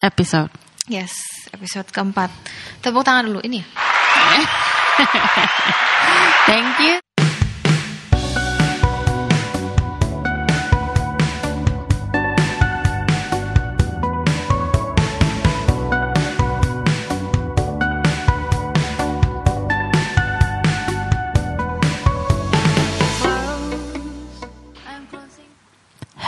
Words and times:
episode. 0.00 0.50
Yes, 0.90 1.12
episode 1.54 1.86
keempat. 1.92 2.32
Tepuk 2.82 3.04
tangan 3.04 3.28
dulu 3.28 3.40
ini 3.44 3.60
ya. 3.62 3.66
Thank 6.50 6.80
you. 6.82 6.98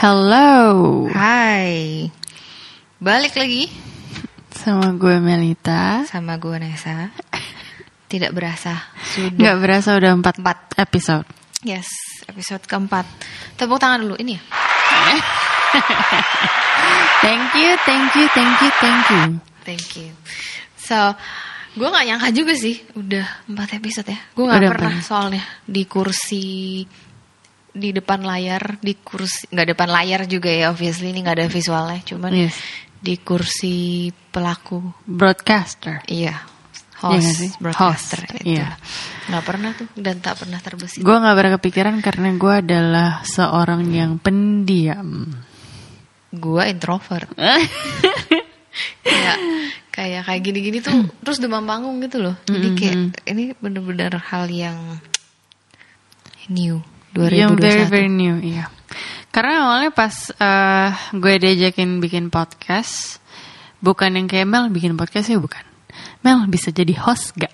Hello, 0.03 1.07
Hai. 1.15 2.11
Balik 3.03 3.35
lagi 3.35 3.67
sama 4.53 4.95
gue 4.95 5.19
Melita. 5.19 6.07
sama 6.07 6.39
gue 6.39 6.55
Nesa. 6.55 7.11
Tidak 8.07 8.31
berasa 8.31 8.79
sudah. 9.11 9.35
Nggak 9.35 9.57
berasa 9.59 9.89
udah 9.99 10.11
empat 10.15 10.35
Empat. 10.39 10.57
episode. 10.79 11.25
Yes, 11.65 11.87
episode 12.29 12.63
keempat. 12.63 13.03
Tepuk 13.59 13.75
tangan 13.75 13.99
dulu 13.99 14.15
ini 14.15 14.37
ya. 14.37 14.41
Thank 17.23 17.55
you, 17.55 17.71
thank 17.83 18.11
you, 18.19 18.27
thank 18.31 18.55
you, 18.59 18.71
thank 18.79 19.03
you. 19.09 19.23
Thank 19.63 19.87
you. 19.95 20.11
So, 20.75 21.15
gue 21.73 21.87
nggak 21.87 22.05
nyangka 22.05 22.29
juga 22.35 22.51
sih 22.53 22.83
udah 22.93 23.47
empat 23.47 23.79
episode 23.79 24.11
ya. 24.11 24.19
Gue 24.35 24.43
nggak 24.45 24.59
pernah 24.69 24.95
empat. 24.99 25.07
soalnya 25.07 25.43
di 25.63 25.83
kursi 25.87 26.83
di 27.73 27.89
depan 27.89 28.21
layar 28.21 28.77
di 28.77 28.93
kursi 28.99 29.49
nggak 29.49 29.67
depan 29.73 29.89
layar 29.89 30.21
juga 30.29 30.51
ya 30.51 30.69
obviously 30.69 31.09
ini 31.09 31.25
nggak 31.25 31.41
ada 31.41 31.47
visualnya 31.49 32.03
cuman 32.05 32.29
Yes. 32.29 32.53
Di 33.03 33.19
kursi 33.19 34.07
pelaku 34.31 34.79
Broadcaster. 35.03 35.99
iya 36.07 36.39
Iya 37.03 37.19
host 37.19 37.35
sih? 37.35 37.51
broadcaster 37.59 38.19
Host, 38.23 38.39
itu 38.47 38.55
iya. 38.55 38.79
nggak 39.27 39.43
pernah 39.43 39.75
tuh 39.75 39.91
dan 39.99 40.23
tak 40.23 40.39
pernah 40.39 40.55
terbesit 40.63 41.03
Gue 41.03 41.11
nggak 41.11 41.35
pernah 41.35 41.53
kepikiran 41.59 41.95
karena 41.99 42.29
gue 42.31 42.53
adalah 42.63 43.09
seorang 43.27 43.83
yang 43.91 44.15
pendiam. 44.23 45.27
gue 46.31 46.63
introvert 46.65 47.27
kayak 49.05 49.37
kayak 49.91 50.21
kayak 50.25 50.41
gini-gini 50.41 50.79
tuh 50.79 50.95
terus 51.21 51.37
demam 51.37 51.61
panggung 51.61 52.01
gitu 52.01 52.23
loh 52.23 52.33
jadi 52.47 52.67
kayak 52.73 52.97
ini 53.29 53.53
bener-bener 53.59 54.17
hal 54.17 54.47
yang 54.49 54.97
new 56.47 56.79
Yang 57.13 57.53
very 57.61 57.85
2021 57.85 57.93
very 57.93 58.09
new, 58.09 58.35
iya. 58.41 58.65
Karena 59.33 59.65
awalnya 59.65 59.89
pas 59.89 60.13
eh, 60.29 60.89
gue 61.17 61.33
diajakin 61.41 61.97
bikin 61.97 62.29
podcast, 62.29 63.17
bukan 63.81 64.13
yang 64.13 64.29
kayak 64.29 64.45
Mel 64.45 64.69
bikin 64.69 64.93
podcast 64.93 65.33
ya 65.33 65.41
bukan. 65.41 65.65
Mel 66.21 66.45
bisa 66.45 66.69
jadi 66.69 66.93
host 67.01 67.33
gak? 67.33 67.49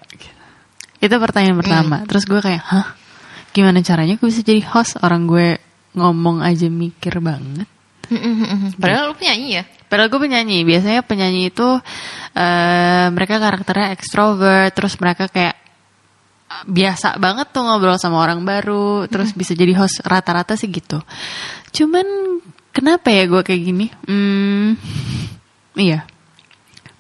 Itu 1.00 1.16
pertanyaan 1.16 1.56
pertama. 1.56 2.04
Terus 2.04 2.28
gue 2.28 2.44
kayak, 2.44 2.64
hah? 2.68 2.88
Gimana 3.56 3.80
caranya 3.80 4.20
gue 4.20 4.28
bisa 4.28 4.44
jadi 4.44 4.60
host? 4.60 5.00
Orang 5.00 5.32
gue 5.32 5.56
ngomong 5.96 6.44
aja 6.44 6.68
mikir 6.68 7.24
banget. 7.24 7.66
padahal 8.82 9.14
lu 9.14 9.16
penyanyi 9.16 9.62
ya 9.62 9.64
Padahal 9.90 10.14
gue 10.14 10.22
penyanyi. 10.22 10.62
Biasanya 10.64 11.02
penyanyi 11.02 11.50
itu 11.50 11.68
eh 12.38 13.08
mereka 13.10 13.42
karakternya 13.42 13.90
ekstrovert, 13.98 14.72
terus 14.78 15.02
mereka 15.02 15.26
kayak 15.28 15.58
biasa 16.66 17.16
banget 17.16 17.52
tuh 17.52 17.62
ngobrol 17.62 17.96
sama 17.96 18.20
orang 18.20 18.42
baru, 18.42 19.06
terus 19.06 19.32
bisa 19.32 19.54
jadi 19.54 19.72
host 19.76 20.02
rata-rata 20.02 20.54
sih 20.54 20.68
gitu. 20.68 21.00
Cuman 21.72 22.06
kenapa 22.70 23.08
ya 23.10 23.24
gue 23.26 23.40
kayak 23.40 23.62
gini? 23.62 23.88
Hmm, 24.04 24.76
iya, 25.74 26.04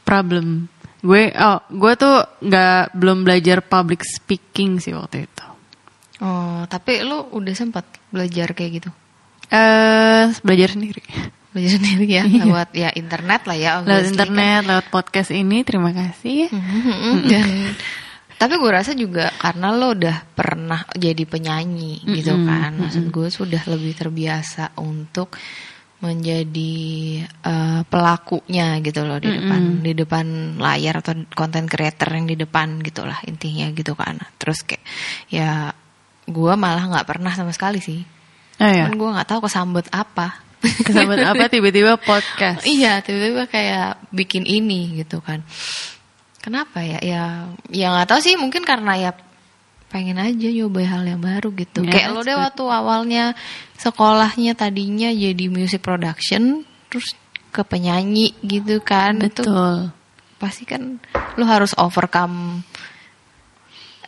problem. 0.02 0.68
Gue, 1.00 1.32
oh, 1.32 1.60
gue 1.66 1.94
tuh 1.96 2.16
nggak 2.42 2.92
belum 2.92 3.24
belajar 3.24 3.60
public 3.62 4.04
speaking 4.04 4.78
sih 4.78 4.92
waktu 4.92 5.24
itu. 5.24 5.46
oh 6.20 6.68
tapi 6.68 7.00
lu 7.00 7.32
udah 7.32 7.56
sempat 7.56 7.88
belajar 8.12 8.52
kayak 8.52 8.84
gitu 8.84 8.90
Eh, 9.48 10.28
belajar 10.44 10.76
sendiri. 10.76 11.00
belajar 11.50 11.80
sendiri 11.80 12.06
ya 12.06 12.28
lewat 12.44 12.70
ya 12.76 12.92
internet 12.92 13.48
lah 13.48 13.56
ya 13.56 13.72
Lewat 13.80 14.04
kan. 14.04 14.12
internet, 14.12 14.62
lewat 14.68 14.86
podcast 14.92 15.32
ini, 15.32 15.64
terima 15.64 15.90
kasih. 15.90 16.52
dan 17.26 17.48
tapi 18.40 18.56
gue 18.56 18.72
rasa 18.72 18.96
juga 18.96 19.28
karena 19.36 19.76
lo 19.76 19.92
udah 19.92 20.32
pernah 20.32 20.88
jadi 20.96 21.28
penyanyi 21.28 22.08
gitu 22.08 22.40
kan 22.48 22.72
maksud 22.80 23.12
gue 23.12 23.28
sudah 23.28 23.62
lebih 23.68 23.92
terbiasa 24.00 24.80
untuk 24.80 25.36
menjadi 26.00 26.76
eh, 27.28 27.82
pelakunya 27.84 28.80
gitu 28.80 29.04
loh 29.04 29.20
di 29.20 29.28
depan 29.28 29.62
di 29.84 29.92
depan 29.92 30.26
layar 30.56 31.04
atau 31.04 31.12
konten 31.36 31.68
creator 31.68 32.08
yang 32.16 32.32
di 32.32 32.40
depan 32.40 32.80
gitulah 32.80 33.20
intinya 33.28 33.68
gitu 33.76 33.92
kan 34.00 34.16
terus 34.40 34.64
kayak 34.64 34.88
ya 35.28 35.76
gue 36.24 36.54
malah 36.56 36.88
nggak 36.88 37.08
pernah 37.08 37.36
sama 37.36 37.52
sekali 37.52 37.84
sih 37.84 38.00
Oh 38.60 38.68
ya. 38.68 38.92
Cuman 38.92 39.00
gue 39.00 39.10
nggak 39.16 39.30
tahu 39.32 39.40
kesambet 39.48 39.88
apa 39.88 40.44
Kesambet 40.60 41.24
apa 41.24 41.48
tiba-tiba 41.48 41.96
podcast. 41.96 42.68
Iya, 42.68 43.00
tiba-tiba 43.00 43.48
kayak 43.48 44.12
bikin 44.12 44.44
ini 44.44 45.00
gitu 45.00 45.24
kan. 45.24 45.40
Kenapa 46.40 46.80
ya? 46.80 47.00
Ya, 47.04 47.52
ya 47.68 47.88
nggak 47.92 48.08
tahu 48.16 48.20
sih. 48.24 48.36
Mungkin 48.40 48.64
karena 48.64 48.96
ya 48.96 49.12
pengen 49.90 50.22
aja 50.22 50.48
nyoba 50.54 50.80
hal 50.86 51.04
yang 51.04 51.22
baru 51.22 51.50
gitu. 51.58 51.82
Ya, 51.84 51.92
kayak 51.92 52.10
lo 52.14 52.22
deh 52.22 52.38
waktu 52.38 52.64
awalnya 52.64 53.34
sekolahnya 53.76 54.54
tadinya 54.54 55.10
jadi 55.10 55.46
music 55.50 55.82
production, 55.82 56.64
terus 56.88 57.18
ke 57.50 57.66
penyanyi 57.66 58.38
gitu 58.46 58.80
kan. 58.86 59.18
Itu 59.20 59.44
Betul. 59.44 59.90
pasti 60.38 60.64
kan 60.64 61.02
lo 61.36 61.44
harus 61.44 61.74
overcome 61.76 62.64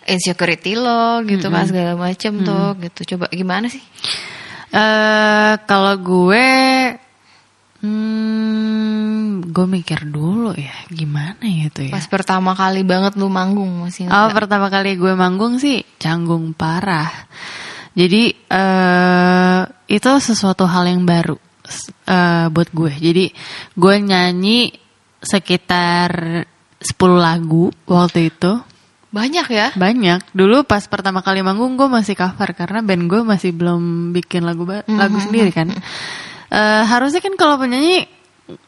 insecurity 0.08 0.74
lo 0.78 1.22
gitu 1.26 1.50
kan 1.52 1.66
segala 1.68 1.98
macem 1.98 2.46
tuh 2.46 2.78
gitu. 2.80 3.18
Coba 3.18 3.28
gimana 3.34 3.68
sih? 3.68 3.82
Eh 4.72 5.54
kalau 5.68 5.98
gue 6.00 6.48
hmm 7.82 8.21
gue 9.52 9.66
mikir 9.68 10.08
dulu 10.08 10.56
ya 10.56 10.72
gimana 10.88 11.44
ya 11.44 11.68
itu 11.68 11.88
ya. 11.88 11.92
Pas 11.92 12.08
pertama 12.08 12.56
kali 12.56 12.82
banget 12.82 13.14
lu 13.16 13.28
manggung 13.28 13.84
masih 13.84 14.08
Oh, 14.08 14.32
nggak? 14.32 14.34
pertama 14.34 14.68
kali 14.68 14.96
gue 14.96 15.14
manggung 15.14 15.60
sih 15.60 15.84
canggung 16.00 16.56
parah. 16.56 17.12
Jadi 17.92 18.32
eh 18.48 19.62
itu 19.86 20.10
sesuatu 20.18 20.64
hal 20.64 20.88
yang 20.88 21.04
baru 21.04 21.36
eh, 22.08 22.48
buat 22.48 22.70
gue. 22.72 22.92
Jadi 22.96 23.26
gue 23.74 23.96
nyanyi 24.00 24.72
sekitar 25.22 26.10
10 26.80 26.88
lagu 27.18 27.70
waktu 27.86 28.32
itu. 28.32 28.58
Banyak 29.12 29.48
ya? 29.52 29.68
Banyak. 29.76 30.32
Dulu 30.32 30.64
pas 30.64 30.88
pertama 30.88 31.20
kali 31.20 31.44
manggung 31.44 31.76
gue 31.76 31.86
masih 31.86 32.16
cover 32.16 32.56
karena 32.56 32.80
band 32.80 33.12
gue 33.12 33.22
masih 33.22 33.52
belum 33.52 34.16
bikin 34.16 34.48
lagu 34.48 34.64
ba- 34.64 34.88
lagu 34.88 35.20
sendiri 35.20 35.52
kan. 35.52 35.68
Eh, 36.48 36.84
harusnya 36.88 37.20
kan 37.20 37.36
kalau 37.36 37.60
penyanyi 37.60 38.08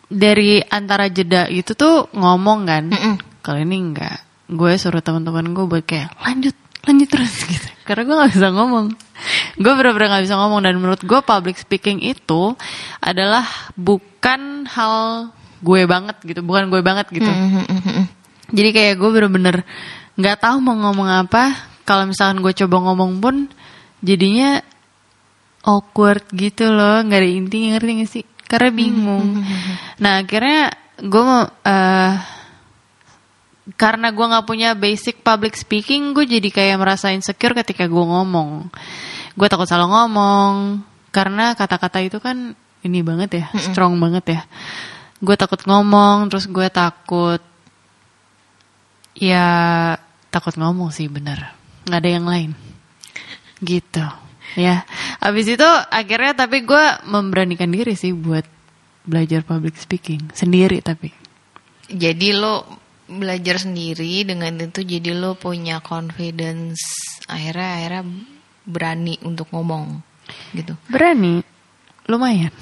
dari 0.07 0.61
antara 0.61 1.09
jeda 1.09 1.49
itu 1.49 1.73
tuh 1.73 2.11
ngomong 2.13 2.59
kan. 2.67 2.83
Kalau 3.43 3.59
ini 3.59 3.75
enggak. 3.79 4.21
Gue 4.47 4.77
suruh 4.77 5.01
teman-teman 5.01 5.55
gue 5.55 5.65
buat 5.65 5.83
kayak 5.83 6.13
lanjut, 6.21 6.55
lanjut 6.85 7.09
terus 7.09 7.33
gitu. 7.51 7.69
Karena 7.83 8.01
gue 8.07 8.15
nggak 8.15 8.31
bisa 8.35 8.49
ngomong. 8.53 8.85
Gue 9.59 9.73
bener-bener 9.75 10.07
nggak 10.13 10.23
bisa 10.29 10.35
ngomong 10.39 10.59
dan 10.63 10.73
menurut 10.79 11.01
gue 11.03 11.19
public 11.23 11.57
speaking 11.59 11.99
itu 12.03 12.55
adalah 12.99 13.43
bukan 13.75 14.67
hal 14.69 15.29
gue 15.63 15.81
banget 15.87 16.19
gitu, 16.27 16.43
bukan 16.43 16.67
gue 16.67 16.81
banget 16.83 17.07
gitu. 17.11 17.31
Jadi 18.53 18.69
kayak 18.75 18.99
gue 18.99 19.09
bener-bener 19.09 19.63
nggak 20.19 20.37
tahu 20.43 20.59
mau 20.59 20.75
ngomong 20.77 21.27
apa. 21.27 21.71
Kalau 21.83 22.07
misalkan 22.07 22.39
gue 22.39 22.53
coba 22.55 22.79
ngomong 22.91 23.19
pun 23.19 23.35
jadinya 23.99 24.63
awkward 25.63 26.23
gitu 26.35 26.71
loh, 26.71 27.03
nggak 27.03 27.19
ada 27.23 27.29
intinya 27.29 27.67
ngerti 27.75 27.91
gak 28.03 28.11
sih? 28.11 28.25
Karena 28.53 28.69
bingung. 28.69 29.41
Nah 29.97 30.21
akhirnya 30.21 30.69
gue 31.01 31.23
mau 31.25 31.41
eh, 31.41 32.13
karena 33.73 34.13
gue 34.13 34.25
nggak 34.29 34.45
punya 34.45 34.77
basic 34.77 35.25
public 35.25 35.57
speaking, 35.57 36.13
gue 36.13 36.29
jadi 36.29 36.49
kayak 36.53 36.77
merasa 36.77 37.09
insecure 37.09 37.57
ketika 37.57 37.89
gue 37.89 38.05
ngomong. 38.05 38.69
Gue 39.33 39.47
takut 39.49 39.65
salah 39.65 39.89
ngomong 39.89 40.85
karena 41.09 41.57
kata-kata 41.57 42.05
itu 42.05 42.21
kan 42.21 42.53
ini 42.85 42.99
banget 43.01 43.41
ya, 43.41 43.45
strong 43.57 43.97
banget 43.97 44.37
ya. 44.37 44.41
Gue 45.17 45.33
takut 45.33 45.57
ngomong, 45.65 46.29
terus 46.29 46.45
gue 46.45 46.67
takut 46.69 47.41
ya 49.17 49.47
takut 50.29 50.53
ngomong 50.53 50.93
sih 50.93 51.09
bener, 51.09 51.57
nggak 51.89 52.01
ada 52.03 52.09
yang 52.09 52.25
lain, 52.29 52.51
gitu. 53.65 54.22
Ya, 54.53 54.85
abis 55.17 55.49
itu 55.57 55.69
akhirnya 55.89 56.37
tapi 56.37 56.61
gue 56.61 56.85
memberanikan 57.09 57.69
diri 57.73 57.97
sih 57.97 58.13
buat 58.13 58.45
belajar 59.03 59.41
public 59.43 59.75
speaking 59.75 60.29
sendiri 60.31 60.79
tapi. 60.79 61.09
Jadi 61.89 62.37
lo 62.37 62.63
belajar 63.09 63.59
sendiri 63.59 64.23
dengan 64.23 64.55
itu 64.63 64.81
jadi 64.81 65.11
lo 65.11 65.35
punya 65.35 65.83
confidence 65.83 66.79
akhirnya 67.27 67.69
akhirnya 67.81 68.03
berani 68.63 69.19
untuk 69.27 69.51
ngomong 69.51 69.99
gitu. 70.55 70.73
Berani, 70.87 71.43
lumayan. 72.07 72.53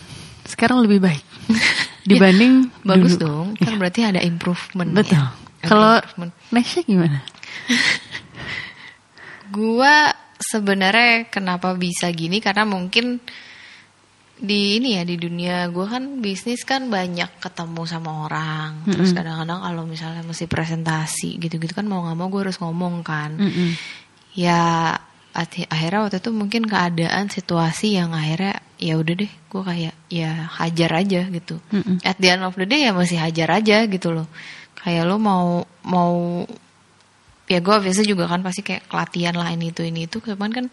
Sekarang 0.48 0.82
lebih 0.82 1.00
baik. 1.04 1.24
dibanding 2.10 2.74
Bagus 2.82 3.16
dulu. 3.18 3.22
dong, 3.22 3.48
kan 3.62 3.78
berarti 3.78 4.02
ada 4.02 4.22
improvement. 4.26 4.90
Betul. 4.90 5.22
Ya. 5.22 5.38
Kalau 5.62 6.02
nextnya 6.50 6.82
gimana? 6.90 7.22
Gua 9.56 10.10
sebenarnya 10.51 11.31
kenapa 11.31 11.71
bisa 11.80 12.12
gini? 12.12 12.44
Karena 12.44 12.68
mungkin 12.68 13.24
di 14.42 14.81
ini 14.81 14.98
ya 14.98 15.06
di 15.06 15.21
dunia 15.21 15.69
gua 15.69 15.86
kan 15.86 16.18
bisnis 16.18 16.65
kan 16.65 16.89
banyak 16.89 17.30
ketemu 17.38 17.86
sama 17.86 18.25
orang. 18.25 18.83
Terus 18.89 19.13
kadang-kadang 19.13 19.62
kalau 19.62 19.83
misalnya 19.86 20.25
mesti 20.25 20.50
presentasi 20.50 21.38
gitu-gitu 21.38 21.71
kan 21.71 21.86
mau 21.86 22.01
nggak 22.03 22.18
mau 22.18 22.27
gue 22.27 22.42
harus 22.50 22.57
ngomong 22.57 23.06
kan. 23.06 23.38
Mm-mm. 23.38 23.77
ya 24.33 24.92
ati- 25.36 25.68
akhirnya 25.69 26.07
waktu 26.07 26.18
itu 26.24 26.31
mungkin 26.33 26.63
keadaan 26.65 27.27
situasi 27.30 28.00
yang 28.00 28.15
akhirnya 28.18 28.59
ya 28.81 28.97
udah 28.97 29.13
deh 29.13 29.30
gue 29.30 29.62
kayak 29.62 29.94
ya 30.09 30.50
hajar 30.57 30.92
aja 31.06 31.21
gitu. 31.30 31.62
Mm-mm. 31.69 32.01
at 32.01 32.18
the 32.18 32.33
end 32.33 32.42
of 32.42 32.57
the 32.57 32.65
day 32.65 32.89
ya 32.89 32.97
masih 32.97 33.21
hajar 33.21 33.47
aja 33.62 33.86
gitu 33.86 34.09
loh. 34.09 34.25
Kayak 34.81 35.06
lo 35.06 35.21
mau 35.21 35.62
mau 35.86 36.42
ya 37.51 37.59
gue 37.59 37.75
biasa 37.83 38.07
juga 38.07 38.31
kan 38.31 38.39
pasti 38.39 38.63
kayak 38.63 38.88
kelatihan 38.88 39.36
lah 39.36 39.51
ini 39.51 39.75
itu 39.75 39.83
ini 39.83 40.07
itu. 40.07 40.24
Cuman 40.24 40.51
kan 40.56 40.65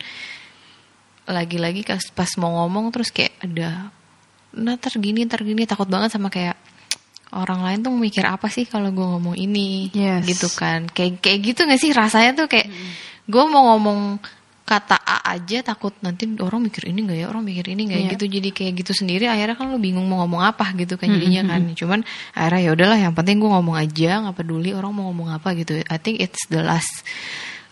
lagi-lagi 1.26 1.82
pas 2.14 2.30
mau 2.38 2.64
ngomong 2.64 2.94
terus 2.94 3.10
kayak 3.12 3.34
ada 3.42 3.90
nah 4.54 4.78
ntar 4.78 4.94
gini 4.96 5.26
ntar 5.26 5.42
gini. 5.42 5.66
Takut 5.66 5.90
banget 5.90 6.14
sama 6.14 6.30
kayak 6.30 6.54
orang 7.34 7.60
lain 7.60 7.78
tuh 7.84 7.92
mikir 7.92 8.24
apa 8.24 8.48
sih 8.48 8.64
kalau 8.64 8.88
gue 8.94 9.04
ngomong 9.04 9.36
ini 9.36 9.90
Yes. 9.92 10.24
gitu 10.24 10.48
kan. 10.54 10.86
Kayak 10.88 11.20
kayak 11.20 11.38
gitu 11.52 11.60
gak 11.66 11.80
sih 11.82 11.90
rasanya 11.92 12.32
tuh 12.38 12.46
kayak 12.48 12.70
gue 13.28 13.44
mau 13.50 13.74
ngomong 13.74 14.16
kata 14.68 15.00
A 15.00 15.24
aja 15.32 15.64
takut 15.64 15.96
nanti 16.04 16.28
orang 16.44 16.68
mikir 16.68 16.92
ini 16.92 17.08
gak 17.08 17.16
ya 17.16 17.26
orang 17.32 17.40
mikir 17.40 17.72
ini 17.72 17.88
gak 17.88 17.96
ya 17.96 18.04
Iya. 18.04 18.10
gitu. 18.12 18.24
Jadi 18.28 18.48
kayak 18.52 18.72
gitu 18.84 18.92
sendiri 18.92 19.24
akhirnya 19.24 19.56
kan 19.56 19.72
lo 19.72 19.80
bingung 19.80 20.04
mau 20.04 20.20
ngomong 20.20 20.44
apa 20.44 20.76
gitu 20.76 21.00
kan 21.00 21.08
jadinya 21.08 21.48
kan. 21.48 21.72
Cuman 21.72 22.04
akhirnya 22.36 22.60
ya 22.60 22.70
udahlah 22.76 22.98
yang 23.00 23.14
penting 23.16 23.40
gue 23.40 23.48
ngomong 23.48 23.76
aja 23.80 24.20
nggak 24.28 24.36
peduli 24.36 24.76
orang 24.76 24.92
mau 24.92 25.08
ngomong 25.08 25.32
apa 25.32 25.56
gitu. 25.56 25.80
I 25.80 25.96
think 25.96 26.20
it's 26.20 26.44
the 26.52 26.60
last 26.60 27.00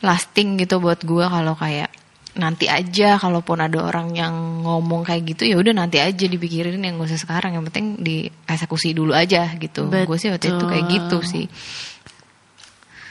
lasting 0.00 0.56
gitu 0.56 0.80
buat 0.80 1.04
gue 1.04 1.24
kalau 1.28 1.52
kayak 1.52 1.92
nanti 2.36 2.68
aja 2.68 3.16
kalaupun 3.16 3.64
ada 3.64 3.80
orang 3.80 4.12
yang 4.12 4.34
ngomong 4.60 5.08
kayak 5.08 5.24
gitu 5.36 5.48
ya 5.48 5.56
udah 5.56 5.72
nanti 5.72 5.96
aja 6.04 6.28
dipikirin 6.28 6.80
yang 6.80 6.96
gak 6.96 7.12
usah 7.12 7.20
sekarang. 7.20 7.56
Yang 7.60 7.64
penting 7.72 7.86
dieksekusi 8.00 8.96
dulu 8.96 9.12
aja 9.12 9.52
gitu. 9.56 9.88
Gue 9.88 10.16
sih 10.16 10.32
waktu 10.32 10.52
itu 10.52 10.64
kayak 10.64 10.84
gitu 10.88 11.18
sih. 11.24 11.44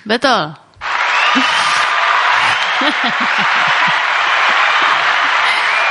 Betul. 0.06 0.54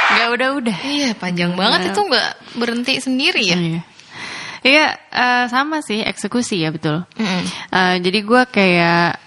Gak 0.04 0.28
udah-udah. 0.36 0.78
iya 0.84 1.10
panjang 1.16 1.56
banget 1.56 1.90
itu 1.92 2.00
nggak 2.00 2.28
berhenti 2.60 2.92
sendiri 3.00 3.42
ya 3.44 3.56
Iya. 3.58 3.82
Iya, 4.64 4.86
eh, 5.12 5.44
sama 5.52 5.84
sih 5.84 6.00
eksekusi 6.00 6.64
ya 6.64 6.72
betul. 6.72 7.04
Mm-mm. 7.20 7.42
Eh, 7.68 7.96
jadi 8.00 8.18
gue 8.24 8.42
kayak 8.48 9.20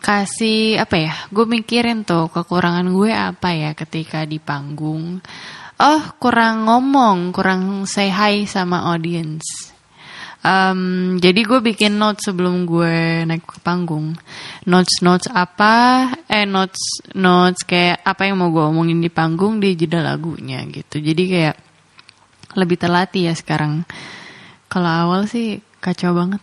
kasih 0.00 0.80
apa 0.80 0.96
ya? 0.96 1.12
Gue 1.28 1.44
mikirin 1.44 2.08
tuh 2.08 2.32
kekurangan 2.32 2.88
gue 2.88 3.12
apa 3.12 3.52
ya 3.52 3.76
ketika 3.76 4.24
di 4.24 4.40
panggung. 4.40 5.20
Oh 5.76 6.02
kurang 6.16 6.64
ngomong, 6.64 7.28
kurang 7.32 7.84
say 7.84 8.08
hi 8.08 8.48
sama 8.48 8.88
audience. 8.88 9.72
Em, 10.40 11.20
jadi 11.20 11.40
gue 11.44 11.60
bikin 11.60 12.00
notes 12.00 12.24
sebelum 12.24 12.64
gue 12.64 13.28
naik 13.28 13.44
ke 13.44 13.60
panggung. 13.60 14.16
Notes 14.64 15.04
notes 15.04 15.28
apa? 15.28 16.08
Eh 16.32 16.48
notes 16.48 17.04
notes 17.12 17.60
kayak 17.68 18.00
apa 18.00 18.24
yang 18.24 18.40
mau 18.40 18.48
gue 18.48 18.64
omongin 18.64 19.04
di 19.04 19.12
panggung 19.12 19.60
di 19.60 19.76
jeda 19.76 20.00
lagunya 20.00 20.64
gitu. 20.64 20.96
Jadi 20.96 21.22
kayak 21.28 21.56
lebih 22.56 22.80
terlatih 22.80 23.28
ya 23.28 23.34
sekarang. 23.36 23.84
Kalau 24.72 24.88
awal 24.88 25.28
sih 25.28 25.60
kacau 25.82 26.16
banget. 26.16 26.40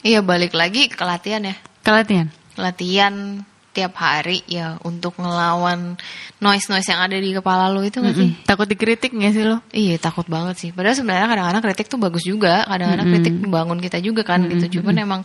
iya 0.00 0.24
balik 0.24 0.56
lagi 0.56 0.88
ke 0.88 1.04
latihan 1.04 1.44
ya 1.44 1.54
Kelatihan. 1.84 2.32
latihan 2.56 3.44
tiap 3.70 3.94
hari 4.02 4.42
ya 4.50 4.78
untuk 4.82 5.14
ngelawan 5.20 5.94
noise 6.42 6.66
noise 6.66 6.90
yang 6.90 7.00
ada 7.06 7.14
di 7.14 7.30
kepala 7.30 7.70
lo 7.70 7.86
itu 7.86 8.02
nggak 8.02 8.16
sih 8.18 8.30
Takut 8.50 8.66
dikritik 8.66 9.14
gak 9.14 9.30
sih 9.30 9.46
lo? 9.46 9.62
Iya 9.70 9.96
takut 10.02 10.26
banget 10.26 10.58
sih. 10.58 10.70
Padahal 10.74 10.98
sebenarnya 10.98 11.30
kadang-kadang 11.30 11.62
kritik 11.70 11.86
tuh 11.86 12.00
bagus 12.02 12.26
juga. 12.26 12.66
Kadang-kadang 12.66 13.06
kritik 13.14 13.34
membangun 13.38 13.78
kita 13.78 13.98
juga 14.02 14.26
kan 14.26 14.42
gitu. 14.50 14.80
Cuman 14.80 14.94
emang 14.98 15.20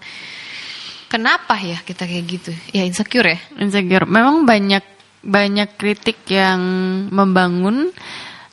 kenapa 1.09 1.57
ya 1.57 1.81
kita 1.81 2.05
kayak 2.05 2.25
gitu? 2.29 2.51
Ya 2.69 2.85
insecure 2.85 3.25
ya. 3.25 3.39
Insecure. 3.57 4.05
Memang 4.05 4.45
banyak 4.45 4.85
banyak 5.25 5.69
kritik 5.73 6.21
yang 6.29 6.61
membangun 7.09 7.89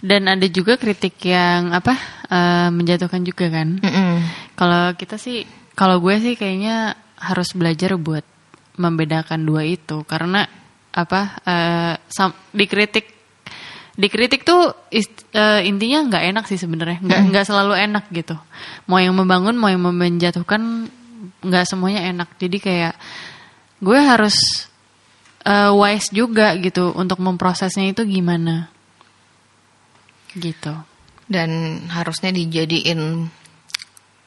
dan 0.01 0.25
ada 0.25 0.49
juga 0.49 0.81
kritik 0.81 1.21
yang 1.21 1.77
apa 1.77 1.95
eh, 2.33 2.69
menjatuhkan 2.73 3.23
juga 3.29 3.53
kan. 3.53 3.77
Kalau 4.57 4.97
kita 4.97 5.21
sih, 5.21 5.45
kalau 5.77 6.01
gue 6.01 6.17
sih 6.17 6.35
kayaknya 6.35 6.97
harus 7.21 7.53
belajar 7.53 7.95
buat 8.01 8.25
membedakan 8.77 9.45
dua 9.45 9.65
itu. 9.67 10.05
Karena 10.05 10.47
apa 10.93 11.41
sam- 12.09 12.37
dikritik 12.53 13.09
dikritik 13.93 14.45
tuh 14.45 14.73
ist- 14.89 15.29
eh, 15.37 15.69
intinya 15.69 16.09
nggak 16.09 16.25
enak 16.33 16.45
sih 16.49 16.57
sebenarnya. 16.57 17.01
Nggak 17.05 17.21
nggak 17.29 17.45
selalu 17.49 17.75
enak 17.77 18.05
gitu. 18.13 18.37
Mau 18.89 18.97
yang 18.97 19.13
membangun 19.17 19.57
mau 19.57 19.69
yang 19.69 19.85
menjatuhkan 19.85 20.89
nggak 21.45 21.65
semuanya 21.69 22.09
enak. 22.09 22.29
Jadi 22.41 22.57
kayak 22.61 22.95
gue 23.83 23.99
harus 23.99 24.37
eh, 25.43 25.71
wise 25.75 26.09
juga 26.15 26.55
gitu 26.57 26.95
untuk 26.95 27.19
memprosesnya 27.19 27.91
itu 27.91 28.07
gimana. 28.07 28.71
Gitu. 30.33 30.73
Dan 31.29 31.83
harusnya 31.93 32.33
dijadiin 32.33 33.29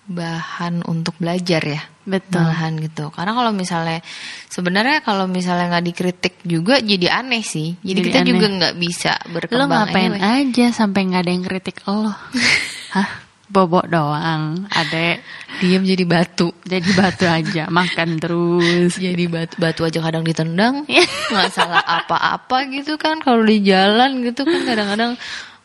bahan 0.05 0.85
untuk 0.85 1.17
belajar 1.17 1.61
ya. 1.65 1.81
Betul. 2.05 2.37
Malahan 2.39 2.73
gitu. 2.77 3.09
Karena 3.09 3.33
kalau 3.33 3.49
misalnya 3.49 3.99
sebenarnya 4.47 5.01
kalau 5.01 5.25
misalnya 5.25 5.73
nggak 5.73 5.85
dikritik 5.85 6.35
juga 6.41 6.77
jadi 6.77 7.19
aneh 7.19 7.41
sih. 7.41 7.73
Jadi, 7.81 7.97
Jadi 7.97 8.05
kita 8.05 8.19
aneh. 8.21 8.29
juga 8.29 8.45
nggak 8.47 8.73
bisa 8.77 9.11
lo 9.17 9.33
berkembang. 9.33 9.69
ngapain 9.89 10.11
anyway. 10.13 10.45
aja 10.45 10.65
sampai 10.71 11.01
nggak 11.03 11.21
ada 11.21 11.31
yang 11.33 11.43
kritik 11.43 11.77
lo 11.83 12.13
hah 12.95 13.09
bobok 13.45 13.85
doang 13.85 14.65
adek 14.69 15.21
Diam 15.55 15.81
jadi 15.81 16.01
batu. 16.03 16.49
jadi 16.61 16.89
batu 16.93 17.25
aja 17.25 17.69
makan 17.77 18.17
terus 18.17 18.97
jadi 18.97 19.25
batu, 19.25 19.53
batu 19.57 19.81
aja 19.81 19.99
kadang 20.01 20.21
ditendang 20.21 20.85
Iya. 20.85 21.05
nggak 21.05 21.49
salah 21.49 21.81
apa-apa 21.81 22.65
gitu 22.69 22.97
kan 22.97 23.17
kalau 23.19 23.41
di 23.41 23.61
jalan 23.61 24.21
gitu 24.21 24.43
kan 24.43 24.61
kadang-kadang 24.61 25.13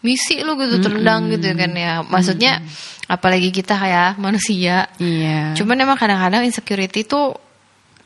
misi 0.00 0.40
lu 0.40 0.56
gitu 0.56 0.80
tendang 0.80 1.28
gitu 1.28 1.52
kan 1.52 1.72
ya. 1.76 2.00
Maksudnya 2.00 2.64
apalagi 3.04 3.52
kita 3.52 3.76
kayak 3.76 4.16
manusia. 4.16 4.88
Iya. 4.96 5.52
Cuman 5.58 5.76
emang 5.76 6.00
kadang-kadang 6.00 6.46
insecurity 6.46 7.04
tuh 7.04 7.36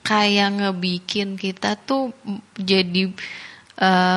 kayak 0.04 0.60
ngebikin 0.60 1.38
kita 1.38 1.78
tuh 1.78 2.10
jadi 2.58 3.14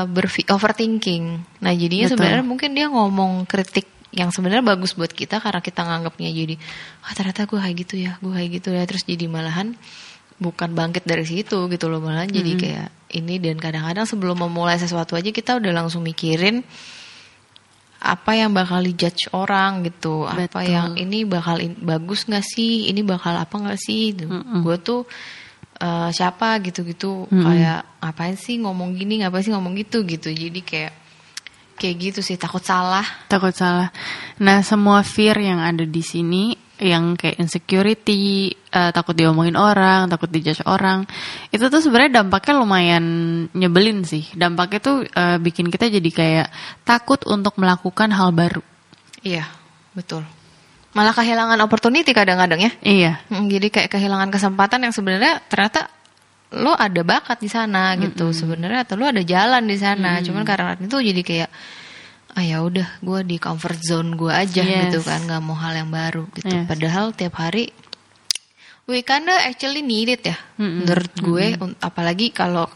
berfi- 0.10 0.50
overthinking. 0.50 1.42
Nah 1.62 1.74
jadinya 1.74 2.08
sebenarnya 2.10 2.46
mungkin 2.46 2.74
dia 2.78 2.90
ngomong 2.90 3.46
kritik 3.50 3.90
yang 4.16 4.34
sebenarnya 4.34 4.66
bagus 4.66 4.98
buat 4.98 5.12
kita 5.14 5.38
karena 5.38 5.62
kita 5.62 5.84
nganggapnya 5.84 6.32
jadi 6.32 6.56
ah 7.06 7.14
ternyata 7.14 7.46
gue 7.46 7.60
kayak 7.60 7.76
gitu 7.86 7.96
ya 8.02 8.18
gue 8.18 8.34
kayak 8.34 8.50
gitu 8.58 8.70
ya. 8.74 8.84
Terus 8.90 9.04
jadi 9.06 9.26
malahan 9.30 9.78
bukan 10.42 10.74
bangkit 10.74 11.06
dari 11.06 11.26
situ 11.26 11.70
gitu 11.70 11.90
loh 11.90 12.02
malahan 12.02 12.30
jadi 12.30 12.52
kayak 12.58 12.88
ini. 13.18 13.38
Dan 13.38 13.62
kadang-kadang 13.62 14.10
sebelum 14.10 14.38
memulai 14.50 14.82
sesuatu 14.82 15.14
aja 15.14 15.30
kita 15.30 15.62
udah 15.62 15.72
langsung 15.74 16.02
mikirin 16.02 16.66
apa 17.98 18.32
yang 18.38 18.54
bakal 18.54 18.82
dijudge 18.86 19.30
orang 19.34 19.82
gitu? 19.86 20.30
Apa 20.30 20.46
Betul. 20.62 20.70
yang 20.70 20.90
ini 20.98 21.26
bakal 21.26 21.58
in- 21.58 21.80
bagus 21.82 22.30
nggak 22.30 22.46
sih? 22.46 22.90
Ini 22.94 23.02
bakal 23.02 23.34
apa 23.38 23.56
nggak 23.58 23.80
sih? 23.82 24.14
Gue 24.62 24.78
tuh 24.78 25.10
eh, 25.82 26.10
siapa 26.14 26.62
gitu-gitu. 26.62 27.26
Kayak 27.30 27.86
ngapain 28.02 28.38
sih 28.38 28.62
ngomong 28.62 28.94
gini? 28.98 29.22
Ngapain 29.22 29.44
sih 29.46 29.54
ngomong 29.54 29.74
gitu? 29.78 30.06
Gitu. 30.06 30.30
Jadi 30.30 30.62
kayak 30.62 30.94
kayak 31.78 31.96
gitu 31.98 32.20
sih. 32.22 32.38
Takut 32.38 32.62
salah. 32.62 33.06
Takut 33.30 33.54
salah. 33.54 33.90
Nah 34.42 34.62
semua 34.62 35.02
fear 35.02 35.38
yang 35.42 35.58
ada 35.62 35.86
di 35.86 36.02
sini 36.06 36.67
yang 36.78 37.18
kayak 37.18 37.42
insecurity 37.42 38.54
eh, 38.54 38.92
takut 38.94 39.18
diomongin 39.18 39.58
orang 39.58 40.10
takut 40.10 40.30
dijudge 40.30 40.62
orang. 40.66 41.06
Itu 41.50 41.68
tuh 41.74 41.82
sebenarnya 41.82 42.22
dampaknya 42.24 42.54
lumayan 42.62 43.06
nyebelin 43.52 44.06
sih. 44.06 44.26
Dampaknya 44.34 44.80
tuh 44.80 44.98
eh, 45.06 45.38
bikin 45.42 45.74
kita 45.74 45.90
jadi 45.90 46.10
kayak 46.10 46.48
takut 46.86 47.22
untuk 47.26 47.58
melakukan 47.58 48.14
hal 48.14 48.30
baru. 48.32 48.62
Iya 49.26 49.50
betul. 49.98 50.22
Malah 50.94 51.14
kehilangan 51.14 51.62
opportunity 51.62 52.10
kadang-kadang 52.10 52.58
ya. 52.58 52.72
Iya. 52.82 53.12
Mm, 53.30 53.54
Jadi 53.54 53.68
kayak 53.70 53.90
kehilangan 53.94 54.34
kesempatan 54.34 54.90
yang 54.90 54.94
sebenarnya 54.94 55.46
ternyata 55.46 55.94
lo 56.58 56.72
ada 56.72 57.04
bakat 57.04 57.44
di 57.44 57.52
sana 57.52 57.92
gitu 58.00 58.32
sebenarnya 58.32 58.88
atau 58.88 58.96
lo 58.96 59.06
ada 59.06 59.22
jalan 59.22 59.68
di 59.68 59.78
sana. 59.78 60.24
Cuman 60.24 60.48
karena 60.48 60.74
itu 60.80 60.98
jadi 60.98 61.22
kayak 61.22 61.50
ah 62.38 62.46
ya 62.46 62.62
udah 62.62 63.02
gue 63.02 63.20
di 63.26 63.38
comfort 63.38 63.82
zone 63.82 64.14
gue 64.14 64.30
aja 64.30 64.62
Yes. 64.62 64.94
gitu 64.94 65.02
kan 65.02 65.26
nggak 65.26 65.42
mau 65.42 65.58
hal 65.58 65.74
yang 65.76 65.90
baru 65.90 66.30
gitu. 66.32 66.54
Yes. 66.54 66.70
Padahal 66.70 67.10
tiap 67.12 67.34
hari 67.36 67.74
we 68.86 69.02
kinda 69.02 69.34
actually 69.44 69.82
need 69.82 70.08
it 70.08 70.24
ya 70.24 70.38
menurut 70.56 71.12
gue 71.18 71.58
un- 71.58 71.76
apalagi 71.82 72.30
kalau 72.30 72.70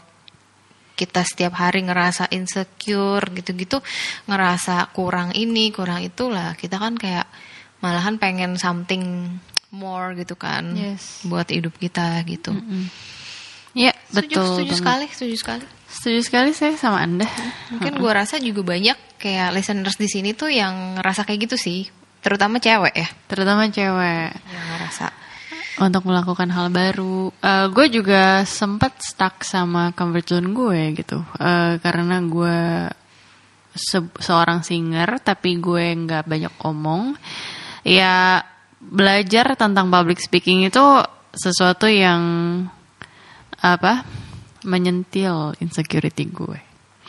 kita 0.92 1.22
setiap 1.22 1.56
hari 1.56 1.80
ngerasa 1.80 2.28
insecure 2.28 3.24
gitu-gitu 3.32 3.80
ngerasa 4.26 4.92
kurang 4.92 5.32
ini 5.32 5.70
kurang 5.70 6.02
itulah 6.02 6.52
kita 6.52 6.76
kan 6.76 6.94
kayak 6.94 7.24
malahan 7.80 8.18
pengen 8.18 8.54
something 8.56 9.30
more 9.70 10.12
gitu 10.12 10.34
kan 10.34 10.74
Yes. 10.74 11.22
buat 11.22 11.48
hidup 11.48 11.72
kita 11.76 12.20
gitu. 12.26 12.52
Iya, 13.72 13.96
Setuju, 14.04 14.36
betul. 14.36 14.44
setuju 14.44 14.68
banget. 14.68 14.76
sekali, 14.76 15.06
setuju 15.08 15.36
sekali. 15.38 15.64
Setuju 15.88 16.20
sekali 16.20 16.50
saya 16.52 16.74
sama 16.76 17.00
Anda. 17.00 17.24
Mungkin 17.72 17.96
gue 17.96 18.12
rasa 18.12 18.36
juga 18.36 18.60
banyak 18.60 19.11
kayak 19.22 19.54
listeners 19.54 19.94
di 19.94 20.10
sini 20.10 20.34
tuh 20.34 20.50
yang 20.50 20.98
ngerasa 20.98 21.22
kayak 21.22 21.46
gitu 21.46 21.54
sih, 21.56 21.86
terutama 22.18 22.58
cewek 22.58 22.90
ya, 22.92 23.08
Terutama 23.30 23.70
cewek 23.70 24.34
yang 24.34 24.66
ngerasa. 24.74 25.06
untuk 25.78 26.02
melakukan 26.04 26.50
hal 26.50 26.68
baru. 26.68 27.30
Eh, 27.32 27.66
gue 27.70 27.86
juga 27.88 28.42
sempat 28.42 28.98
stuck 28.98 29.40
sama 29.40 29.94
comfort 29.94 30.26
zone 30.26 30.50
gue 30.50 30.98
gitu. 30.98 31.22
Eh, 31.38 31.78
karena 31.78 32.18
gue 32.20 32.58
se- 33.72 34.12
seorang 34.20 34.60
singer 34.60 35.22
tapi 35.22 35.56
gue 35.56 35.84
nggak 35.96 36.28
banyak 36.28 36.52
omong. 36.60 37.16
Ya 37.82 38.44
belajar 38.78 39.54
tentang 39.54 39.88
public 39.88 40.18
speaking 40.18 40.66
itu 40.66 40.82
sesuatu 41.32 41.86
yang 41.88 42.20
apa 43.58 44.04
menyentil 44.66 45.54
insecurity 45.58 46.26
gue 46.28 46.58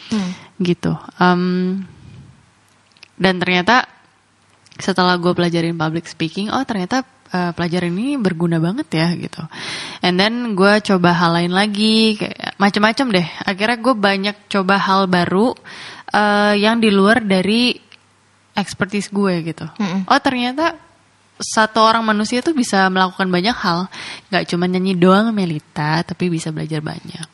Hmm. 0.03 0.31
gitu. 0.59 0.93
Em, 1.17 1.81
dan 3.23 3.39
ternyata 3.39 3.87
setelah 4.75 5.15
gue 5.15 5.31
pelajarin 5.31 5.79
public 5.79 6.09
speaking, 6.09 6.51
oh 6.51 6.65
ternyata 6.67 7.07
eh, 7.31 7.55
pelajaran 7.55 7.93
ini 7.93 8.19
berguna 8.19 8.59
banget 8.59 8.89
ya 8.91 9.07
gitu. 9.15 9.39
And 10.03 10.19
then 10.19 10.57
gue 10.57 10.83
coba 10.83 11.15
hal 11.15 11.39
lain 11.39 11.53
lagi, 11.55 12.19
kayak 12.19 12.59
macam-macam 12.59 13.05
deh. 13.15 13.27
Akhirnya 13.47 13.77
gue 13.79 13.95
banyak 13.95 14.37
coba 14.51 14.75
hal 14.81 15.07
baru 15.07 15.55
eh, 16.11 16.59
yang 16.59 16.83
di 16.83 16.91
luar 16.91 17.23
dari 17.23 17.77
expertise 18.53 19.07
gue 19.13 19.33
gitu. 19.45 19.65
Mm-mm. 19.79 20.09
Oh 20.09 20.19
ternyata 20.19 20.77
satu 21.37 21.81
orang 21.81 22.05
manusia 22.05 22.41
tuh 22.45 22.53
bisa 22.53 22.85
melakukan 22.93 23.29
banyak 23.29 23.57
hal, 23.57 23.89
nggak 24.29 24.45
cuma 24.53 24.69
nyanyi 24.69 24.93
doang 24.97 25.33
Melita, 25.33 26.01
tapi 26.05 26.29
bisa 26.29 26.53
belajar 26.53 26.81
banyak. 26.81 27.27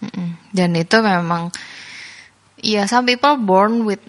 Mm-mm. 0.00 0.52
Dan 0.52 0.76
itu 0.76 0.96
memang 1.00 1.52
ya 2.60 2.88
some 2.88 3.04
people 3.04 3.36
born 3.36 3.84
with 3.84 4.00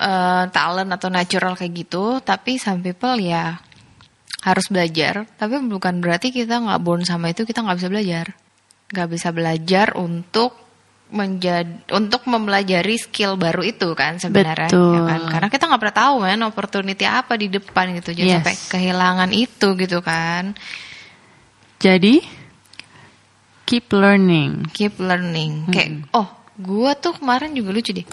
uh, 0.00 0.48
talent 0.48 0.90
atau 0.90 1.12
natural 1.12 1.52
kayak 1.54 1.72
gitu, 1.76 2.18
tapi 2.24 2.56
some 2.56 2.80
people 2.80 3.20
ya 3.20 3.60
harus 4.40 4.66
belajar. 4.72 5.28
Tapi 5.36 5.60
bukan 5.68 6.00
berarti 6.00 6.32
kita 6.32 6.56
nggak 6.58 6.80
born 6.80 7.04
sama 7.04 7.28
itu 7.28 7.44
kita 7.44 7.60
nggak 7.60 7.76
bisa 7.76 7.88
belajar, 7.92 8.26
nggak 8.96 9.08
bisa 9.12 9.28
belajar 9.30 9.86
untuk 10.00 10.56
menjadi 11.10 11.90
untuk 11.90 12.22
mempelajari 12.30 12.94
skill 12.94 13.34
baru 13.34 13.66
itu 13.66 13.98
kan 13.98 14.22
sebenarnya 14.22 14.70
Betul. 14.70 14.94
ya 14.94 15.00
kan 15.10 15.20
karena 15.26 15.48
kita 15.50 15.64
nggak 15.66 15.80
pernah 15.82 15.96
tahu 16.06 16.14
kan 16.22 16.38
opportunity 16.46 17.02
apa 17.02 17.34
di 17.34 17.50
depan 17.50 17.98
gitu 17.98 18.14
Yes. 18.14 18.18
jadi 18.22 18.30
sampai 18.38 18.54
kehilangan 18.70 19.30
itu 19.34 19.68
gitu 19.74 19.98
kan 20.06 20.54
Jadi 21.82 22.22
keep 23.66 23.90
learning. 23.90 24.68
keep 24.70 24.94
learning. 25.02 25.66
Kayak 25.72 26.06
oh, 26.12 26.28
gua 26.60 26.92
tuh 26.94 27.16
kemarin 27.16 27.56
juga 27.56 27.72
lucu 27.72 27.90
deh. 27.96 28.06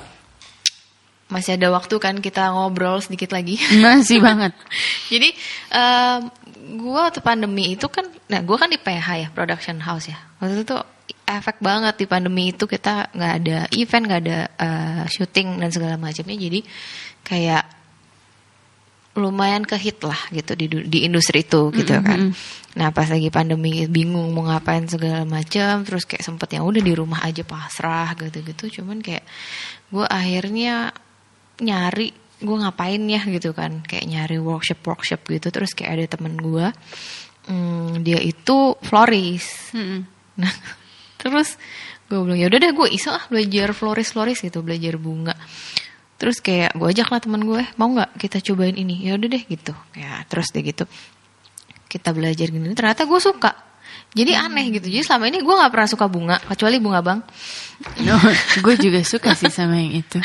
Masih 1.27 1.59
ada 1.59 1.67
waktu 1.75 1.95
kan 1.99 2.23
kita 2.23 2.55
ngobrol 2.55 3.03
sedikit 3.03 3.35
lagi. 3.35 3.59
Masih 3.83 4.23
banget. 4.23 4.55
Jadi 5.11 5.29
em, 5.75 6.19
gua 6.79 7.11
waktu 7.11 7.19
pandemi 7.19 7.75
itu 7.75 7.87
kan, 7.91 8.07
nah 8.31 8.39
gua 8.43 8.55
kan 8.55 8.71
di 8.71 8.79
PH 8.79 9.07
ya, 9.19 9.27
production 9.35 9.83
house 9.83 10.07
ya. 10.07 10.17
Waktu 10.39 10.63
itu 10.63 10.63
tuh 10.71 10.81
efek 11.27 11.59
banget 11.59 11.99
di 11.99 12.05
pandemi 12.07 12.55
itu 12.55 12.63
kita 12.63 13.11
nggak 13.11 13.33
ada 13.43 13.57
event, 13.75 14.03
nggak 14.07 14.21
ada 14.23 14.39
eh, 14.55 15.03
syuting 15.11 15.59
dan 15.59 15.69
segala 15.71 15.95
macamnya. 15.99 16.39
Jadi 16.39 16.59
kayak 17.27 17.63
lumayan 19.17 19.65
kehit 19.65 19.97
lah 20.05 20.29
gitu 20.29 20.53
di 20.53 20.69
di 20.69 20.99
industri 21.03 21.41
itu 21.41 21.73
gitu 21.73 21.97
kan. 21.99 22.31
Nah 22.77 22.93
pas 22.93 23.09
lagi 23.09 23.33
pandemi 23.33 23.89
bingung 23.89 24.29
mau 24.29 24.45
ngapain 24.45 24.85
segala 24.85 25.25
macam, 25.25 25.81
terus 25.81 26.05
kayak 26.05 26.21
sempet 26.21 26.53
yang 26.53 26.63
udah 26.69 26.79
di 26.85 26.93
rumah 26.93 27.25
aja 27.25 27.41
pasrah 27.41 28.13
gitu-gitu. 28.13 28.79
Cuman 28.79 29.01
kayak 29.01 29.25
gue 29.89 30.05
akhirnya 30.05 30.93
nyari 31.61 32.13
gue 32.37 32.57
ngapain 32.61 33.01
ya 33.09 33.21
gitu 33.25 33.49
kan, 33.53 33.81
kayak 33.81 34.05
nyari 34.05 34.37
workshop 34.37 34.79
workshop 34.85 35.21
gitu. 35.25 35.49
Terus 35.49 35.73
kayak 35.73 35.91
ada 35.97 36.05
temen 36.17 36.37
gue, 36.37 36.65
hmm, 37.49 38.05
dia 38.05 38.19
itu 38.21 38.77
florist. 38.85 39.73
Mm-mm. 39.73 40.01
Nah, 40.37 40.53
terus 41.21 41.57
gue 42.07 42.17
bilang 42.23 42.39
ya 42.39 42.47
udah 42.47 42.59
deh 42.61 42.71
gue 42.71 42.87
iseng 42.93 43.19
ah 43.19 43.25
belajar 43.27 43.75
floris 43.75 44.13
floris 44.13 44.39
gitu 44.39 44.61
belajar 44.61 44.95
bunga. 44.95 45.35
Terus 46.17 46.41
kayak 46.41 46.73
gue 46.73 46.87
ajak 46.89 47.09
lah 47.13 47.21
teman 47.21 47.45
gue 47.45 47.61
mau 47.77 47.89
nggak 47.93 48.17
kita 48.17 48.41
cobain 48.41 48.73
ini 48.73 49.05
ya 49.05 49.17
udah 49.17 49.29
deh 49.29 49.43
gitu. 49.45 49.73
Ya 49.97 50.23
terus 50.29 50.49
deh 50.53 50.63
gitu 50.63 50.87
kita 51.87 52.11
belajar 52.11 52.51
gini 52.51 52.75
ternyata 52.75 53.07
gue 53.07 53.19
suka. 53.19 53.66
Jadi 54.17 54.33
aneh 54.33 54.65
gitu. 54.73 54.89
Jadi 54.89 55.03
selama 55.05 55.29
ini 55.29 55.45
gue 55.45 55.55
nggak 55.55 55.71
pernah 55.71 55.89
suka 55.89 56.05
bunga 56.09 56.37
kecuali 56.41 56.81
bunga 56.81 56.99
bang. 57.05 57.19
No, 58.01 58.17
gue 58.65 58.75
juga 58.81 58.99
suka 59.05 59.37
sih 59.37 59.53
sama 59.53 59.77
yang 59.77 60.01
itu. 60.01 60.17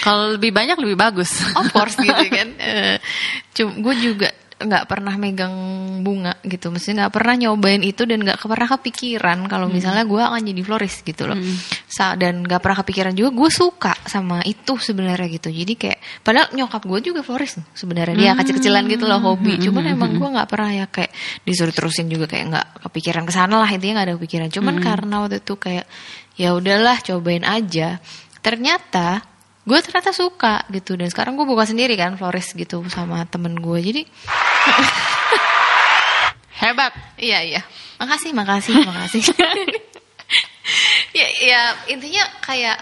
Kalau 0.00 0.40
lebih 0.40 0.48
banyak 0.48 0.80
lebih 0.80 0.96
bagus. 0.96 1.44
Of 1.52 1.72
course 1.76 1.96
gitu 2.00 2.24
kan. 2.32 2.48
Eh, 2.62 2.96
Cuma 3.52 3.76
gue 3.76 3.94
juga 4.00 4.28
nggak 4.66 4.84
pernah 4.86 5.14
megang 5.18 5.54
bunga 6.02 6.34
gitu. 6.42 6.70
Maksudnya 6.70 7.06
nggak 7.06 7.14
pernah 7.14 7.34
nyobain 7.38 7.82
itu 7.82 8.02
dan 8.06 8.22
nggak 8.22 8.38
pernah 8.42 8.68
kepikiran 8.78 9.38
kalau 9.46 9.66
misalnya 9.70 10.02
gue 10.06 10.22
akan 10.22 10.42
jadi 10.42 10.62
florist 10.62 11.02
gitu 11.06 11.26
loh. 11.30 11.38
Sa- 11.86 12.14
dan 12.18 12.42
nggak 12.42 12.60
pernah 12.62 12.78
kepikiran 12.82 13.12
juga 13.14 13.30
gue 13.34 13.50
suka 13.50 13.92
sama 14.06 14.42
itu 14.46 14.78
sebenarnya 14.78 15.28
gitu. 15.30 15.48
Jadi 15.50 15.74
kayak 15.78 15.98
padahal 16.22 16.50
nyokap 16.54 16.82
gue 16.86 16.98
juga 17.12 17.20
florist 17.26 17.62
sebenarnya 17.74 18.14
dia 18.18 18.30
kecil-kecilan 18.38 18.82
gitu 18.90 19.04
loh 19.06 19.20
hobi. 19.22 19.58
Cuman 19.62 19.84
emang 19.90 20.10
gue 20.16 20.28
nggak 20.28 20.48
pernah 20.50 20.70
ya 20.72 20.86
kayak 20.86 21.12
disuruh 21.42 21.74
terusin 21.74 22.06
juga 22.06 22.30
kayak 22.30 22.44
nggak 22.50 22.66
kepikiran 22.88 23.22
ke 23.26 23.32
sana 23.32 23.58
lah 23.58 23.70
intinya 23.70 24.02
nggak 24.02 24.06
ada 24.08 24.14
kepikiran. 24.18 24.48
Cuman 24.52 24.74
karena 24.78 25.14
waktu 25.26 25.38
itu 25.42 25.54
kayak 25.58 25.86
ya 26.38 26.54
udahlah 26.54 26.98
cobain 27.02 27.44
aja. 27.44 27.98
Ternyata 28.42 29.31
gue 29.62 29.78
ternyata 29.78 30.10
suka 30.10 30.66
gitu. 30.70 30.98
Dan 30.98 31.10
sekarang 31.10 31.38
gue 31.38 31.46
buka 31.46 31.66
sendiri 31.66 31.94
kan 31.94 32.18
florist 32.18 32.54
gitu 32.58 32.82
sama 32.90 33.22
temen 33.26 33.54
gue 33.58 33.78
jadi 33.78 34.02
Hebat. 36.62 36.94
iya 37.18 37.42
iya. 37.42 37.60
Makasih 37.98 38.30
makasih 38.34 38.74
makasih. 38.86 39.22
Ya 41.12 41.28
ya 41.44 41.62
intinya 41.92 42.24
kayak 42.40 42.80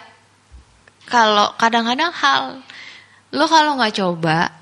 kalau 1.11 1.51
kadang-kadang 1.59 2.15
hal 2.15 2.63
lo 3.35 3.51
kalau 3.51 3.75
nggak 3.75 3.99
coba 3.99 4.55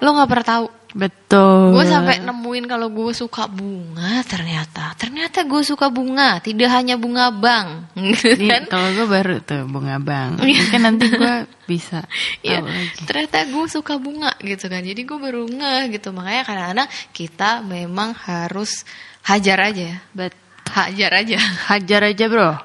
lo 0.00 0.16
nggak 0.16 0.30
pernah 0.32 0.46
tahu 0.48 0.64
Betul. 0.92 1.72
gue 1.72 1.84
sampai 1.88 2.20
nemuin 2.20 2.64
kalau 2.68 2.92
gue 2.92 3.12
suka 3.12 3.48
bunga 3.48 4.20
ternyata 4.22 4.92
ternyata 4.94 5.40
gue 5.42 5.62
suka 5.64 5.88
bunga 5.88 6.36
tidak 6.38 6.68
hanya 6.68 7.00
bunga 7.00 7.32
bang 7.32 7.88
gitu 8.12 8.36
Iya, 8.36 8.60
kan 8.60 8.62
kalau 8.68 8.88
gue 8.92 9.06
baru 9.08 9.34
tuh 9.40 9.64
bunga 9.64 9.96
bang. 9.96 10.36
Mungkin 10.36 10.80
nanti 10.84 11.08
gue 11.08 11.34
bisa 11.64 12.04
Iya, 12.46 12.60
ternyata 13.08 13.48
gue 13.48 13.66
suka 13.66 13.96
bunga 13.96 14.36
gitu 14.40 14.68
kan. 14.68 14.84
Jadi 14.84 15.00
gue 15.02 15.18
baru 15.18 15.48
ngeh 15.48 15.96
gitu. 15.96 16.12
Makanya 16.12 16.42
kadang-kadang 16.44 16.88
kita 17.10 17.50
memang 17.64 18.12
harus 18.12 18.84
hajar 19.24 19.72
aja. 19.72 19.96
Bet 20.12 20.36
Hajar 20.72 21.12
aja. 21.12 21.36
hajar 21.68 22.00
aja 22.08 22.24
bro. 22.32 22.56